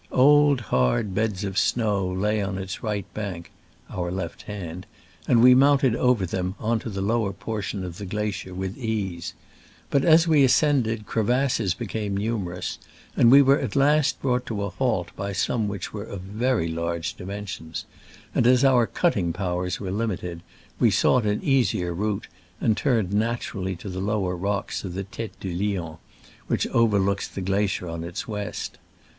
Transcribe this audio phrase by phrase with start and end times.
[0.11, 3.51] Old, hard beds of snow lay on its right bank
[3.87, 4.87] (our left hand),
[5.27, 8.75] and we mounted over them on to the lower portion of the gla cier with
[8.79, 9.35] ease.
[9.91, 12.79] But as we ascii^nded crevasses be came numerous,
[13.15, 16.01] and we were at last \ brought to a halt \ by some which were
[16.05, 16.81] of very W.
[16.81, 17.85] ^\ large dimen sions;
[18.33, 18.73] and as JBAN ANTOINE CARREL (1869).
[18.79, 20.41] our cutting powers were limited,
[20.79, 22.27] we sought an easier./ route,
[22.59, 25.97] and turned f naturally to the lower rocks of the Tete du Lion,
[26.47, 28.71] which overlook the glacier on its weiit.